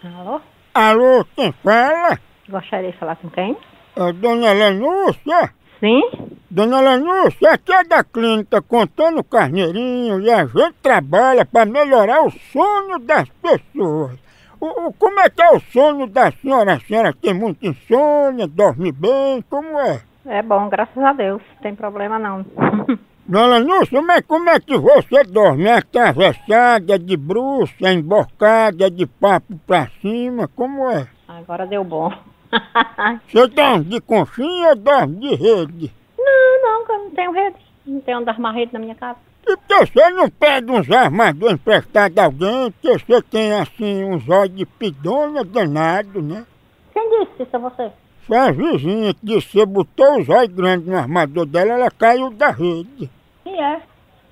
Alô? 0.04 0.42
Alô, 0.74 1.26
quem 1.36 1.54
fala? 1.64 2.20
Gostaria 2.50 2.92
de 2.92 2.98
falar 2.98 3.18
com 3.18 3.30
quem? 3.30 3.56
É 3.96 4.12
Dona 4.14 4.48
Elenúcia? 4.48 5.54
Sim? 5.80 6.02
Dona 6.50 6.82
Elenúcia, 6.82 7.52
aqui 7.52 7.72
é 7.72 7.84
da 7.84 8.04
clínica 8.04 8.62
Contando 8.62 9.24
Carneirinho 9.24 10.20
e 10.20 10.32
a 10.32 10.46
gente 10.46 10.76
trabalha 10.82 11.46
para 11.46 11.66
melhorar 11.66 12.26
o 12.26 12.32
sono 12.52 12.98
das 13.00 13.30
pessoas. 13.42 14.31
O, 14.62 14.88
o- 14.88 14.94
como 14.94 15.20
é 15.20 15.30
que 15.30 15.42
é 15.42 15.50
o 15.52 15.60
sono 15.60 16.08
da 16.08 16.32
senhora? 16.32 16.76
A 16.76 16.80
senhora 16.80 17.14
tem 17.20 17.34
muita 17.34 17.66
insônia, 17.68 18.48
dorme 18.48 18.92
bem, 18.92 19.44
como 19.50 19.78
é? 19.80 20.02
É 20.26 20.42
bom, 20.44 20.70
graças 20.70 21.04
a 21.04 21.12
Deus. 21.14 21.42
Não 21.56 21.62
tem 21.64 21.76
problema 21.76 22.18
não. 22.20 22.46
Dona 23.26 23.58
Elenúcia, 23.58 24.02
mas 24.02 24.22
como 24.28 24.50
é 24.50 24.60
que 24.60 24.78
você 24.78 25.24
dorme? 25.24 25.66
É 25.66 25.78
atravessada, 25.78 27.00
de 27.00 27.16
bruxa, 27.18 27.92
emborcada, 27.92 28.90
de 28.92 29.06
papo 29.06 29.56
pra 29.66 29.88
cima, 30.02 30.48
como 30.56 30.90
é? 30.90 31.08
Agora 31.28 31.66
deu 31.66 31.84
bom. 31.84 32.12
Você 33.32 33.48
dorme 33.48 33.86
de 33.86 34.02
conchinha 34.02 34.70
ou 34.70 34.76
dorme 34.76 35.16
de 35.22 35.36
rede? 35.36 35.92
não, 36.18 36.62
não, 36.62 36.82
eu 36.96 37.04
não 37.06 37.10
tenho 37.12 37.32
rede. 37.32 37.56
Não 37.86 38.02
tenho 38.02 38.20
onde 38.20 38.30
armar 38.30 38.54
rede 38.54 38.74
na 38.74 38.80
minha 38.80 38.96
casa. 38.96 39.18
E 39.48 39.58
por 39.58 39.68
que 39.68 39.86
você 39.86 40.10
não 40.12 40.30
pega 40.30 40.72
uns 40.72 40.90
armadores 40.90 41.56
emprestados 41.56 42.18
a 42.18 42.26
alguém, 42.26 42.72
porque 42.72 43.00
você 43.00 43.22
tem 43.24 43.54
assim 43.54 44.04
uns 44.04 44.28
olhos 44.30 44.56
de 44.56 44.66
pidona 44.66 45.44
danado, 45.44 46.22
né? 46.22 46.46
Quem 46.94 47.10
disse 47.10 47.44
isso 47.44 47.56
a 47.56 47.60
você? 47.60 47.92
Foi 48.28 48.38
a 48.38 48.52
vizinha 48.52 49.14
que 49.14 49.26
disse 49.26 49.48
que 49.48 49.60
você 49.60 49.66
botou 49.66 50.20
os 50.20 50.30
olhos 50.30 50.54
grandes 50.54 50.88
no 50.88 50.98
armador 50.98 51.46
dela, 51.46 51.74
ela 51.74 51.92
caiu 51.92 52.30
da 52.30 52.52
rede. 52.52 53.10
E 53.46 53.50
é. 53.50 53.82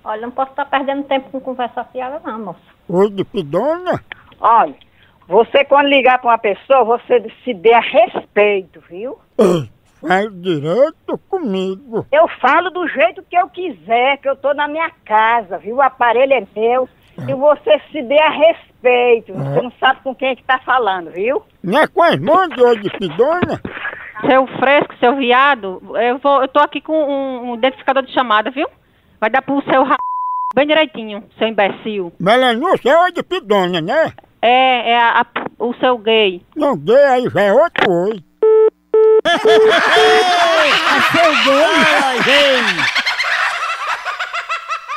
Olha, 0.04 0.22
não 0.22 0.32
posso 0.32 0.52
estar 0.52 0.66
perdendo 0.66 1.04
tempo 1.04 1.30
com 1.32 1.42
conversa 1.42 1.84
fiada 1.86 2.22
não, 2.24 2.40
moço. 2.40 2.62
Olho 2.88 3.10
de 3.10 3.24
pidona? 3.26 4.04
Olha, 4.40 4.76
você 5.28 5.66
quando 5.66 5.88
ligar 5.88 6.20
para 6.20 6.32
uma 6.32 6.38
pessoa, 6.38 6.84
você 6.84 7.32
se 7.44 7.54
dê 7.54 7.74
a 7.74 7.80
respeito, 7.80 8.82
viu? 8.90 9.20
Faz 10.02 10.30
direito 10.42 11.18
comigo. 11.30 12.06
Eu 12.12 12.28
falo 12.42 12.70
do 12.70 12.88
jeito 12.88 13.22
que 13.30 13.38
eu 13.38 13.48
quiser, 13.50 14.18
que 14.18 14.30
eu 14.30 14.36
tô 14.36 14.54
na 14.54 14.68
minha 14.68 14.90
casa, 15.06 15.58
viu? 15.58 15.76
O 15.78 15.82
aparelho 15.82 16.34
é 16.34 16.48
meu. 16.56 16.88
que 17.26 17.34
você 17.36 17.82
se 17.92 18.02
dê 18.04 18.18
a 18.20 18.30
respeito. 18.30 19.34
Você 19.34 19.62
não 19.62 19.72
sabe 19.80 20.00
com 20.04 20.16
quem 20.16 20.30
é 20.30 20.36
que 20.38 20.44
tá 20.44 20.58
falando, 20.60 21.12
viu? 21.12 21.42
Não 21.62 21.80
é 21.82 21.86
com 21.88 22.02
as 22.02 22.18
mãos 22.18 22.48
de 22.50 22.62
hoje 22.62 22.80
de 22.82 22.90
pidona? 22.92 23.62
Seu 24.26 24.48
fresco, 24.58 24.96
seu 25.00 25.16
viado, 25.18 25.82
eu, 25.98 26.18
vou, 26.20 26.42
eu 26.42 26.48
tô 26.48 26.60
aqui 26.60 26.80
com 26.82 26.94
um, 26.94 27.52
um 27.52 27.56
identificador 27.56 28.04
de 28.04 28.14
chamada, 28.14 28.52
viu? 28.52 28.68
Vai 29.20 29.30
dar 29.30 29.42
pro 29.42 29.62
seu 29.64 29.84
ra... 29.84 29.98
bem 30.56 30.68
direitinho, 30.68 31.24
seu 31.38 31.48
imbecil. 31.48 32.12
Melanúcia 32.20 32.90
é 32.92 32.98
hoje 33.02 33.14
de 33.16 33.24
pidona, 33.24 33.82
né? 33.82 34.12
É, 34.42 34.92
é 34.92 34.98
a- 34.98 35.22
a- 35.22 35.26
o 35.64 35.74
seu 35.76 35.98
gay. 35.98 36.42
Não 36.56 36.78
gay 36.78 37.04
aí 37.04 37.30
já 37.30 37.42
é 37.42 37.52
outro 37.54 37.92
oi. 37.92 38.24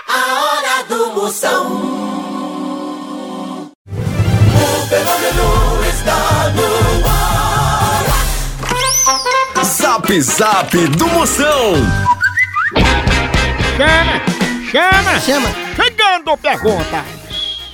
A 0.09 0.17
hora 0.41 0.85
do 0.89 1.09
Moção. 1.15 1.67
O 3.87 4.87
fenômeno 4.89 5.85
está 5.87 6.51
no 6.55 6.65
ar. 7.07 8.05
Zap 9.65 10.21
Zap 10.21 10.77
do 10.89 11.09
Moção. 11.09 11.75
Chama, 13.77 14.21
chama, 14.71 15.21
chama. 15.21 15.51
Chegando 15.77 16.37
pergunta. 16.39 17.22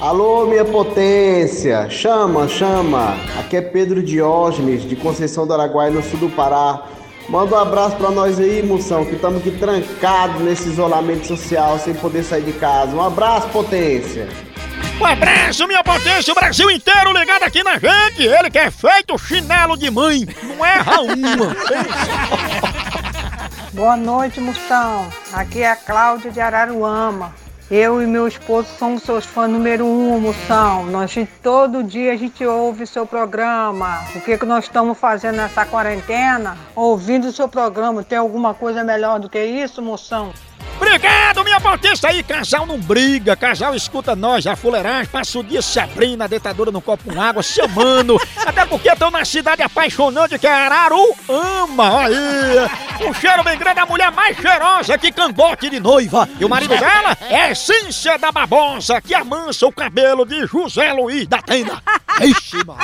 Alô, 0.00 0.46
minha 0.46 0.64
potência! 0.64 1.90
Chama, 1.90 2.46
chama! 2.46 3.16
Aqui 3.36 3.56
é 3.56 3.60
Pedro 3.60 4.00
Diógenes, 4.00 4.88
de 4.88 4.94
Conceição 4.94 5.44
do 5.44 5.52
Araguaia, 5.52 5.90
no 5.90 6.00
sul 6.04 6.20
do 6.20 6.28
Pará. 6.28 6.84
Manda 7.28 7.56
um 7.56 7.58
abraço 7.58 7.96
pra 7.96 8.08
nós 8.12 8.38
aí, 8.38 8.62
moção, 8.62 9.04
que 9.04 9.16
estamos 9.16 9.40
aqui 9.40 9.50
trancados 9.50 10.40
nesse 10.40 10.68
isolamento 10.68 11.26
social, 11.26 11.80
sem 11.80 11.94
poder 11.94 12.22
sair 12.22 12.44
de 12.44 12.52
casa. 12.52 12.94
Um 12.94 13.02
abraço, 13.02 13.48
potência! 13.48 14.28
Um 15.00 15.04
abraço, 15.04 15.66
minha 15.66 15.82
potência, 15.82 16.32
o 16.32 16.36
Brasil 16.36 16.70
inteiro 16.70 17.12
ligado 17.12 17.42
aqui 17.42 17.64
na 17.64 17.72
gente. 17.72 18.22
Ele 18.22 18.50
que 18.52 18.58
é 18.58 18.70
feito 18.70 19.18
chinelo 19.18 19.76
de 19.76 19.90
mãe, 19.90 20.28
não 20.44 20.64
erra 20.64 21.00
uma. 21.00 21.56
Boa 23.72 23.96
noite, 23.96 24.40
Moção. 24.40 25.08
Aqui 25.32 25.60
é 25.60 25.72
a 25.72 25.76
Cláudia 25.76 26.30
de 26.30 26.40
Araruama. 26.40 27.47
Eu 27.70 28.02
e 28.02 28.06
meu 28.06 28.26
esposo 28.26 28.66
somos 28.78 29.02
seus 29.02 29.26
fãs 29.26 29.50
número 29.50 29.84
um, 29.84 30.18
Moção. 30.18 30.86
Nós 30.86 31.14
todo 31.42 31.84
dia 31.84 32.14
a 32.14 32.16
gente 32.16 32.42
ouve 32.42 32.86
seu 32.86 33.06
programa. 33.06 34.06
O 34.14 34.22
que, 34.22 34.38
que 34.38 34.46
nós 34.46 34.64
estamos 34.64 34.96
fazendo 34.96 35.36
nessa 35.36 35.66
quarentena? 35.66 36.56
Ouvindo 36.74 37.28
o 37.28 37.32
seu 37.32 37.46
programa. 37.46 38.02
Tem 38.02 38.16
alguma 38.16 38.54
coisa 38.54 38.82
melhor 38.82 39.20
do 39.20 39.28
que 39.28 39.44
isso, 39.44 39.82
Moção? 39.82 40.32
Obrigado, 40.80 41.44
minha 41.44 41.60
potência 41.60 42.08
aí. 42.08 42.22
Casal 42.22 42.64
não 42.64 42.78
briga, 42.78 43.36
casal 43.36 43.74
escuta 43.74 44.14
nós, 44.14 44.46
a 44.46 44.54
fuleiragem, 44.54 45.10
passa 45.10 45.38
o 45.38 45.42
dia 45.44 45.60
se 45.60 45.78
abrindo, 45.78 46.22
a 46.22 46.26
dentadura 46.28 46.70
no 46.70 46.80
copo 46.80 47.12
com 47.12 47.20
água, 47.20 47.42
chamando. 47.42 48.16
Até 48.46 48.64
porque 48.64 48.88
estão 48.88 49.10
na 49.10 49.24
cidade 49.24 49.60
apaixonante 49.60 50.38
que 50.38 50.46
é 50.46 50.52
Araruama. 50.52 52.04
Aí, 52.04 53.06
um 53.08 53.12
cheiro 53.12 53.42
bem 53.42 53.58
grande, 53.58 53.80
a 53.80 53.86
mulher 53.86 54.12
mais 54.12 54.36
cheirosa 54.36 54.96
que 54.96 55.10
cangote 55.10 55.68
de 55.68 55.80
noiva. 55.80 56.28
E 56.38 56.44
o 56.44 56.48
marido 56.48 56.76
dela 56.76 57.16
é 57.28 57.46
a 57.46 57.54
essência 57.58 58.16
da 58.16 58.30
babosa 58.30 59.00
que 59.00 59.12
amansa 59.12 59.66
o 59.66 59.72
cabelo 59.72 60.24
de 60.24 60.46
José 60.46 60.92
Luiz 60.92 61.26
da 61.26 61.42
Tenda. 61.42 61.82
Ixi, 62.22 62.64
mano. 62.64 62.78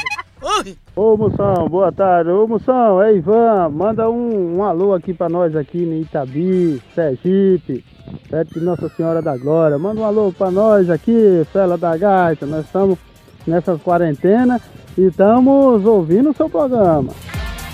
Ô 0.97 1.17
Moção, 1.17 1.69
boa 1.69 1.93
tarde. 1.93 2.31
Ô 2.31 2.45
Moção, 2.49 3.01
é 3.01 3.15
Ivan, 3.15 3.69
manda 3.69 4.11
um, 4.11 4.57
um 4.57 4.65
alô 4.65 4.93
aqui 4.93 5.15
pra 5.15 5.29
nós 5.29 5.55
aqui 5.55 5.79
no 5.79 5.95
Itabi, 6.01 6.83
Sergipe, 6.93 7.85
perto 8.29 8.59
de 8.59 8.65
Nossa 8.65 8.89
Senhora 8.89 9.23
da 9.23 9.37
Glória. 9.37 9.79
Manda 9.79 10.01
um 10.01 10.05
alô 10.05 10.33
pra 10.37 10.51
nós 10.51 10.91
aqui, 10.91 11.47
Fela 11.53 11.79
da 11.79 11.97
Gaita. 11.97 12.45
Nós 12.45 12.67
estamos 12.67 12.99
nessa 13.47 13.79
quarentena 13.79 14.61
e 14.99 15.03
estamos 15.03 15.85
ouvindo 15.87 16.31
o 16.31 16.35
seu 16.35 16.51
programa. 16.51 17.13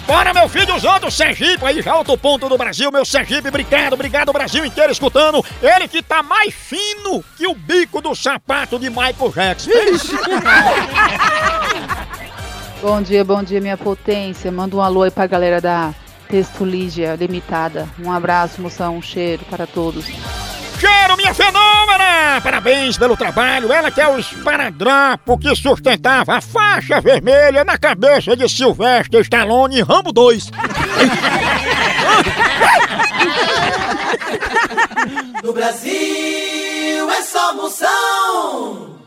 Bora, 0.06 0.34
meu 0.34 0.48
filho, 0.48 0.74
usando 0.74 1.06
o 1.06 1.10
Sergipe 1.10 1.64
aí, 1.64 1.80
já 1.80 1.96
outro 1.96 2.16
ponto 2.18 2.48
do 2.48 2.58
Brasil, 2.58 2.90
meu 2.90 3.04
Sergipe, 3.04 3.48
obrigado, 3.48 3.92
obrigado, 3.92 4.32
Brasil 4.32 4.64
inteiro 4.64 4.90
escutando. 4.90 5.44
Ele 5.62 5.86
que 5.86 6.02
tá 6.02 6.22
mais 6.22 6.52
fino 6.52 7.22
que 7.36 7.46
o 7.46 7.54
bico 7.54 8.00
do 8.00 8.14
sapato 8.14 8.78
de 8.78 8.90
Michael 8.90 9.32
Jackson. 9.34 9.70
Bom 12.82 13.02
dia, 13.02 13.22
bom 13.22 13.42
dia, 13.42 13.60
minha 13.60 13.76
potência. 13.76 14.50
Manda 14.50 14.74
um 14.74 14.80
alô 14.80 15.02
aí 15.02 15.10
pra 15.10 15.26
galera 15.26 15.60
da 15.60 15.94
Texto 16.28 16.64
Lígia 16.64 17.14
Limitada. 17.14 17.86
Um 17.98 18.10
abraço, 18.10 18.62
moção, 18.62 18.96
um 18.96 19.02
cheiro 19.02 19.44
para 19.50 19.66
todos. 19.66 20.06
Cheiro, 20.80 21.16
minha 21.16 21.34
fenômena! 21.34 22.40
Parabéns 22.42 22.96
pelo 22.96 23.14
trabalho. 23.16 23.70
Ela 23.70 23.90
que 23.90 24.00
é 24.00 24.08
o 24.08 24.18
esparadrapo 24.18 25.36
que 25.38 25.54
sustentava 25.54 26.38
a 26.38 26.40
faixa 26.40 27.00
vermelha 27.00 27.62
na 27.64 27.76
cabeça 27.76 28.34
de 28.34 28.48
Sylvester 28.48 29.20
Stallone 29.20 29.80
em 29.80 29.82
Rambo 29.82 30.10
2. 30.12 30.50
No 35.42 35.54
Brasil 35.54 37.10
é 37.10 37.22
só 37.22 37.54
moção. 37.54 38.98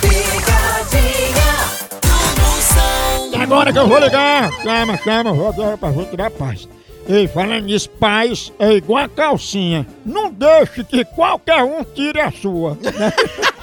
Picadinha 0.00 1.54
do 2.00 2.42
moção. 2.42 3.42
Agora 3.42 3.72
que 3.72 3.78
eu 3.78 3.86
vou 3.86 3.98
ligar, 3.98 4.50
chama, 4.62 4.96
chama, 4.96 5.32
vou 5.34 5.52
dar 5.52 5.76
pra 5.76 5.92
gente 5.92 6.16
da 6.16 6.30
paz. 6.30 6.66
Ei, 7.06 7.28
falando 7.28 7.66
nisso, 7.66 7.90
paz 7.90 8.52
é 8.58 8.72
igual 8.72 9.04
a 9.04 9.08
calcinha. 9.08 9.86
Não 10.04 10.30
deixe 10.30 10.82
que 10.84 11.04
qualquer 11.04 11.62
um 11.62 11.84
tire 11.84 12.20
a 12.20 12.30
sua. 12.30 12.78
né? 12.80 13.12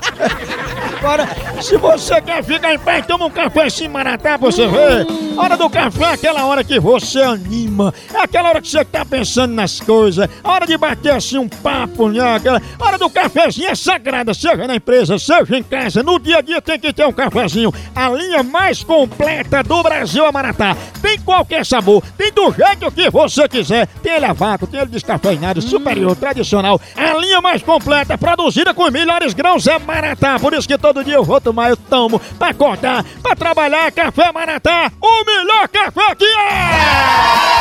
Agora, 1.01 1.27
se 1.60 1.77
você 1.77 2.21
quer 2.21 2.43
ficar 2.43 2.75
em 2.75 2.77
paz, 2.77 3.05
toma 3.07 3.25
um 3.25 3.29
café 3.31 3.63
assim, 3.63 3.88
Maratá, 3.88 4.38
você 4.38 4.67
ver. 4.67 5.07
Hora 5.36 5.57
do 5.57 5.67
café 5.67 6.03
é 6.03 6.13
aquela 6.13 6.45
hora 6.45 6.63
que 6.63 6.79
você 6.79 7.23
anima. 7.23 7.91
É 8.13 8.19
aquela 8.19 8.49
hora 8.49 8.62
que 8.62 8.69
você 8.69 8.86
tá 8.86 9.03
pensando 9.03 9.51
nas 9.51 9.79
coisas. 9.79 10.29
Hora 10.43 10.67
de 10.67 10.77
bater 10.77 11.13
assim 11.13 11.39
um 11.39 11.49
papo, 11.49 12.10
né? 12.10 12.36
Aquela 12.36 12.62
hora 12.79 12.99
do 12.99 13.10
cafezinho 13.10 13.69
é 13.69 13.73
sagrada, 13.73 14.31
seja 14.36 14.67
na 14.67 14.75
empresa, 14.75 15.17
seja 15.17 15.57
em 15.57 15.63
casa. 15.63 16.03
No 16.03 16.19
dia 16.19 16.38
a 16.38 16.41
dia 16.41 16.62
tem 16.62 16.79
que 16.79 16.93
ter 16.93 17.07
um 17.07 17.13
cafezinho. 17.13 17.73
A 17.95 18.10
linha 18.10 18.43
mais 18.43 18.84
completa 18.84 19.63
do 19.63 19.81
Brasil 19.81 20.23
é 20.23 20.31
Maratá. 20.31 20.77
Tem 21.01 21.17
qualquer 21.19 21.65
sabor, 21.65 22.03
tem 22.15 22.31
do 22.31 22.53
jeito 22.53 22.91
que 22.91 23.10
você 23.10 23.47
quiser. 23.47 23.88
Tem 24.03 24.13
ele 24.13 24.25
a 24.25 24.34
vácuo, 24.34 24.67
tem 24.67 24.79
ele 24.79 24.91
descafeinado, 24.91 25.63
superior, 25.63 26.15
tradicional. 26.15 26.79
A 26.95 27.17
linha 27.17 27.41
mais 27.41 27.63
completa, 27.63 28.19
produzida 28.19 28.71
com 28.71 28.84
os 28.84 28.91
melhores 28.91 29.34
grãos 29.34 29.65
é 29.65 29.79
Maratá. 29.79 30.11
Por 30.39 30.54
isso 30.54 30.67
que 30.67 30.78
todo 30.78 31.04
dia 31.04 31.15
eu 31.15 31.24
vou 31.24 31.39
tomar, 31.39 31.69
eu 31.69 31.78
tomo, 31.78 32.19
pra 32.38 32.50
acordar, 32.50 33.04
pra 33.21 33.36
trabalhar. 33.36 33.91
Café 33.91 34.32
Maratá, 34.32 34.91
o 35.02 35.26
melhor 35.26 35.67
café 35.67 36.15
que 36.15 36.26
é! 36.26 37.52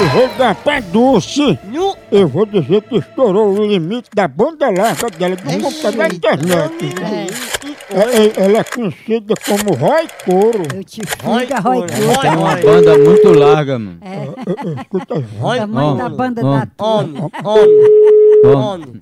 Eu 0.00 0.08
vou 0.08 0.28
dar 0.38 0.54
pra 0.54 0.80
Dulce. 0.80 1.58
Eu 2.10 2.26
vou 2.26 2.46
dizer 2.46 2.82
que 2.82 2.96
estourou 2.96 3.52
o 3.52 3.66
limite 3.66 4.08
da 4.14 4.26
banda 4.26 4.70
larga 4.70 5.10
dela 5.10 5.36
do 5.36 5.42
computador 5.42 5.92
da 5.92 6.06
internet. 6.08 6.94
É, 7.90 8.42
é, 8.42 8.44
ela 8.44 8.58
é 8.58 8.64
conhecida 8.64 9.34
como 9.46 9.74
Roy 9.74 10.08
Couro. 10.24 10.62
Eu 10.74 10.82
te 10.82 11.02
Fica, 11.06 11.60
Roy 11.60 11.86
É 12.24 12.30
uma 12.30 12.56
banda 12.56 12.98
muito 12.98 13.32
larga, 13.38 13.78
mano. 13.78 13.98
Escuta, 14.80 15.14
O 15.14 15.56
tamanho 15.56 15.94
da 15.96 16.08
banda 16.08 16.42
da 16.42 16.66
tua. 16.66 16.86
Homem, 16.88 17.30
homem, 17.44 18.56
homem. 18.56 19.00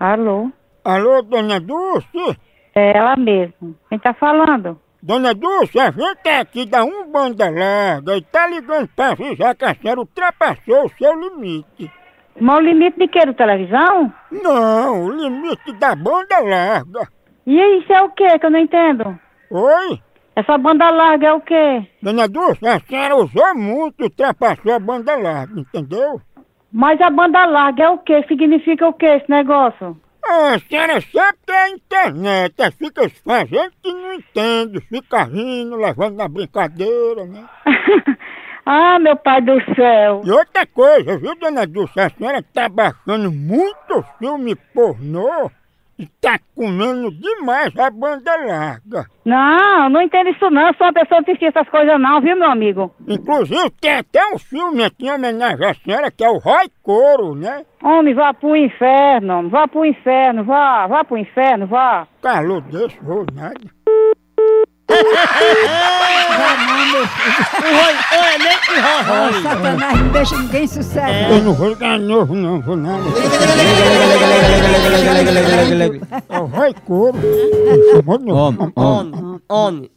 Alô? 0.00 0.50
Alô, 0.82 1.20
dona 1.20 1.60
Dulce? 1.60 2.38
É 2.74 2.96
ela 2.96 3.16
mesmo. 3.16 3.76
Quem 3.90 3.98
tá 3.98 4.14
falando? 4.14 4.80
Dona 5.02 5.34
Dulce, 5.34 5.78
a 5.78 5.90
gente 5.90 6.26
é 6.26 6.38
aqui 6.38 6.64
da 6.64 6.82
Um 6.82 7.12
Banda 7.12 7.50
Larga 7.50 8.16
e 8.16 8.22
tá 8.22 8.46
ligando 8.46 8.88
pra 8.96 9.10
avisar 9.10 9.54
que 9.54 9.64
a 9.66 9.74
senhora 9.74 10.00
ultrapassou 10.00 10.86
o 10.86 10.90
seu 10.96 11.14
limite. 11.20 11.92
Mas 12.40 12.58
o 12.58 12.62
limite 12.62 12.98
de 12.98 13.08
que? 13.08 13.26
Do 13.26 13.34
televisão? 13.34 14.10
Não, 14.30 15.04
o 15.04 15.10
limite 15.10 15.70
da 15.74 15.94
banda 15.94 16.38
larga. 16.38 17.06
E 17.46 17.78
isso 17.78 17.92
é 17.92 18.00
o 18.02 18.08
que 18.08 18.38
que 18.38 18.46
eu 18.46 18.50
não 18.50 18.58
entendo? 18.58 19.18
Oi? 19.50 20.00
Essa 20.34 20.56
banda 20.56 20.88
larga 20.88 21.26
é 21.26 21.32
o 21.34 21.40
quê? 21.42 21.86
Dona 22.02 22.26
Dulce, 22.26 22.66
a 22.66 22.80
senhora 22.80 23.16
usou 23.16 23.54
muito 23.54 24.00
e 24.00 24.04
ultrapassou 24.04 24.72
a 24.72 24.78
banda 24.78 25.14
larga, 25.16 25.60
entendeu? 25.60 26.22
Mas 26.72 27.00
a 27.00 27.10
banda 27.10 27.44
larga 27.46 27.84
é 27.84 27.88
o 27.88 27.98
que? 27.98 28.22
Significa 28.24 28.86
o 28.86 28.92
que 28.92 29.06
esse 29.06 29.28
negócio? 29.28 30.00
Ah, 30.24 30.54
a 30.54 30.58
senhora 30.58 31.00
sabe 31.00 31.38
que 31.44 31.52
é 31.52 31.64
a 31.64 31.70
internet, 31.70 32.54
aí 32.62 32.70
fica 32.70 33.10
fazendo 33.24 33.72
que 33.82 33.92
não 33.92 34.12
entende, 34.12 34.80
fica 34.82 35.24
rindo, 35.24 35.76
levando 35.76 36.16
na 36.16 36.28
brincadeira, 36.28 37.24
né? 37.24 37.44
Ah, 38.72 39.00
meu 39.00 39.16
pai 39.16 39.40
do 39.40 39.58
céu. 39.74 40.22
E 40.24 40.30
outra 40.30 40.64
coisa, 40.64 41.18
viu, 41.18 41.34
dona 41.34 41.66
Dulce? 41.66 41.98
A 41.98 42.10
senhora 42.10 42.40
tá 42.40 42.68
baixando 42.68 43.32
muito 43.32 44.04
filme 44.18 44.54
pornô 44.54 45.50
tá 46.20 46.38
comendo 46.54 47.10
demais 47.10 47.76
a 47.78 47.90
banda 47.90 48.36
larga. 48.36 49.06
Não, 49.24 49.88
não 49.88 50.02
entendo 50.02 50.30
isso 50.30 50.50
não. 50.50 50.68
Eu 50.68 50.74
sou 50.74 50.86
uma 50.86 50.92
pessoa 50.92 51.22
que 51.22 51.30
assistir 51.30 51.46
essas 51.46 51.68
coisas 51.68 52.00
não, 52.00 52.20
viu, 52.20 52.36
meu 52.36 52.50
amigo? 52.50 52.94
Inclusive, 53.06 53.70
tem 53.80 53.96
até 53.96 54.20
um 54.34 54.38
filme 54.38 54.84
aqui 54.84 55.06
em 55.06 55.12
homenagem 55.12 55.66
à 55.66 55.74
senhora, 55.74 56.10
que 56.10 56.24
é 56.24 56.28
o 56.28 56.38
Roy 56.38 56.68
Coro, 56.82 57.34
né? 57.34 57.64
Homem, 57.82 58.14
vá 58.14 58.34
pro 58.34 58.56
inferno, 58.56 59.38
homem. 59.38 59.50
vá 59.50 59.66
pro 59.66 59.84
inferno, 59.84 60.44
vá, 60.44 60.86
vá 60.86 61.04
pro 61.04 61.16
inferno, 61.18 61.66
vá. 61.66 62.06
Calor 62.22 62.60
desse, 62.62 62.98
vou 63.02 63.24
nada. 63.32 63.79
Oi, 68.12 68.38
nem 68.38 68.58
que 68.58 68.72
Ô, 68.80 69.42
Satanás, 69.42 70.00
não 70.00 70.08
deixa 70.08 70.36
ninguém 70.36 70.66
sossegar. 70.66 71.30
Eu 71.30 71.42
não 71.42 71.54
vou 71.54 71.68
ligar 71.68 71.98
novo, 71.98 72.34
não, 72.34 72.60
vou 72.60 72.76
nada. 72.76 73.04
É 76.28 76.38
o 76.38 76.46
Roy 76.46 76.74
Coro. 76.86 77.18
Homem, 78.06 78.32
homem, 78.32 79.40
homem. 79.48 79.90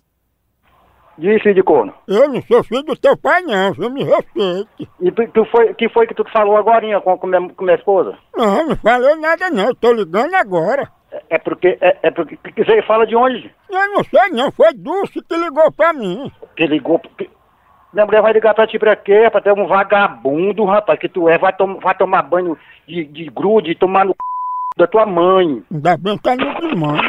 Diz, 1.18 1.42
filho 1.44 1.56
de 1.56 1.64
corno. 1.64 1.94
Eu 2.08 2.28
não 2.28 2.42
sou 2.42 2.64
filho 2.64 2.82
do 2.84 2.96
teu 2.96 3.16
pai, 3.16 3.42
não, 3.44 3.72
viu? 3.74 3.90
Me 3.90 4.04
respeite. 4.04 4.90
E 5.00 5.12
tu, 5.12 5.46
foi, 5.46 5.74
que 5.76 5.88
foi 5.90 6.08
que 6.08 6.16
tu 6.16 6.26
falou 6.34 6.58
agora 6.58 7.00
com, 7.02 7.18
com 7.18 7.28
minha 7.28 7.76
esposa? 7.76 8.18
Não, 8.36 8.68
não 8.68 8.76
falei 8.78 9.16
nada, 9.16 9.50
não. 9.52 9.68
Eu 9.68 9.76
tô 9.76 9.94
ligando 9.94 10.34
agora. 10.34 10.90
É 11.30 11.38
porque, 11.40 11.78
é, 11.82 11.98
é 12.04 12.12
porque, 12.12 12.38
que 12.38 12.64
você 12.64 12.82
fala 12.84 13.06
de 13.06 13.16
onde? 13.16 13.52
Eu 13.70 13.94
não 13.94 14.04
sei, 14.04 14.30
não. 14.32 14.52
Foi 14.52 14.74
Dulce 14.74 15.22
que 15.22 15.36
ligou 15.36 15.72
pra 15.72 15.94
mim. 15.94 16.32
Que 16.56 16.68
ligou, 16.68 17.00
que... 17.00 17.30
Minha 17.94 18.06
mulher 18.06 18.22
vai 18.22 18.34
ligar 18.34 18.56
pra 18.56 18.66
ti 18.66 18.80
pra 18.80 18.96
quê? 18.96 19.30
Pra 19.32 19.40
ter 19.42 19.54
um 19.54 19.68
vagabundo, 19.68 20.66
rapaz, 20.66 21.00
que 21.00 21.08
tu 21.08 21.30
é, 21.30 21.38
vai, 21.38 21.54
tom, 21.54 21.80
vai 21.80 21.96
tomar 21.96 22.24
banho 22.24 22.58
de, 22.88 23.06
de 23.06 23.26
grude, 23.30 23.76
tomar 23.76 24.04
no 24.06 24.12
c... 24.14 24.18
da 24.78 24.88
tua 24.88 25.06
mãe. 25.06 25.64
Ainda 25.72 25.98
bem 25.98 26.18
que 26.18 26.24
tá 26.24 26.36
no 26.36 26.70
de 26.70 26.76
mãe. 26.76 27.00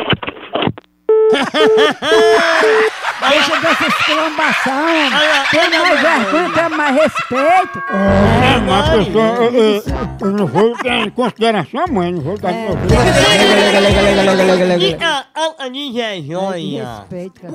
Deixa 3.28 3.60
dessa 3.60 4.70
homem. 4.70 5.10
Tem 5.50 5.70
mais 5.70 6.00
vergonha, 6.00 6.50
tem 6.52 6.68
mais 6.76 6.94
respeito. 6.96 7.78
É, 7.90 8.58
mas 8.60 8.88
pessoa, 8.88 9.24
eu, 9.24 9.52
eu, 9.54 9.82
eu 10.20 10.30
não 10.32 10.46
vou 10.46 10.76
ligar 10.76 10.98
em 10.98 11.10
consideração 11.10 11.80
a 11.80 11.86
mãe, 11.86 12.12
não 12.12 12.20
vou 12.20 12.38
dar 12.38 12.52
de 12.52 12.58
novo. 12.68 12.78
Fica 14.78 15.26
a 15.58 15.68
ninja 15.68 16.20
joia. 16.22 16.86
Respeito, 17.00 17.40
cara. 17.40 17.54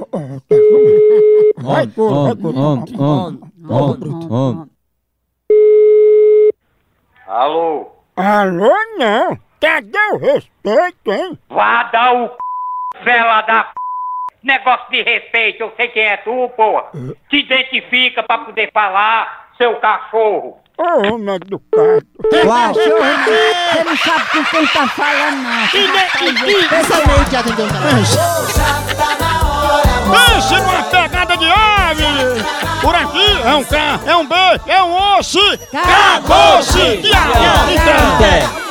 Vai, 1.57 1.87
cor, 1.87 2.25
vai, 2.25 2.35
cor. 2.35 2.55
Homem, 2.55 3.39
homem, 3.69 4.27
homem. 4.29 4.69
Alô? 7.27 7.91
Alô, 8.15 8.73
não. 8.97 9.37
Cadê 9.61 9.99
o 10.13 10.17
respeito, 10.17 11.11
hein? 11.11 11.37
Vá 11.49 11.83
dar 11.83 12.13
o 12.13 12.27
c... 12.27 12.33
vela 13.03 13.41
da 13.41 13.63
p... 13.65 13.78
Negócio 14.41 14.89
de 14.89 15.01
respeito, 15.03 15.63
eu 15.63 15.73
sei 15.75 15.89
quem 15.89 16.03
é 16.03 16.17
tu, 16.17 16.49
pô. 16.55 16.81
Te 17.29 17.37
identifica 17.37 18.23
pra 18.23 18.37
poder 18.39 18.71
falar, 18.73 19.49
seu 19.57 19.75
cachorro. 19.75 20.57
Ô, 20.77 21.13
homem 21.13 21.35
educado. 21.35 22.05
Cachorro, 22.31 22.73
você 22.73 23.83
não 23.83 23.97
sabe 23.97 24.29
com 24.31 24.45
quem 24.45 24.67
tá 24.67 24.87
falando, 24.87 25.43
não. 25.43 25.67
Pensamento 26.69 27.29
de 27.29 27.35
atender 27.35 27.63
um 27.63 27.69
Pense 30.09 30.55
numa 30.55 30.83
pegada 30.83 31.37
de 31.37 31.51
ave! 31.51 32.05
Por 32.81 32.95
aqui 32.95 33.41
é 33.43 33.53
um 33.55 33.63
K, 33.63 33.99
é 34.07 34.15
um 34.15 34.25
B, 34.25 34.35
é 34.67 34.81
um 34.81 35.17
osso! 35.17 35.39
Acabou-se! 35.73 37.01
Tchau! 37.01 37.69
Então. 37.69 38.68